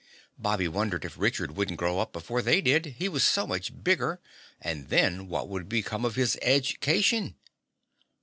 Bobby 0.35 0.67
wondered 0.67 1.05
if 1.05 1.15
Richard 1.19 1.55
wouldn't 1.55 1.77
grow 1.77 1.99
up 1.99 2.11
before 2.11 2.41
they 2.41 2.59
did, 2.59 2.95
he 2.97 3.07
was 3.07 3.23
so 3.23 3.45
much 3.45 3.83
bigger, 3.83 4.19
and 4.59 4.87
then 4.89 5.27
what 5.27 5.47
would 5.47 5.69
become 5.69 6.05
of 6.05 6.15
his 6.15 6.39
edge 6.41 6.79
cation? 6.79 7.35